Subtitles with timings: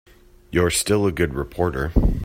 [0.49, 1.91] You're still a good reporter.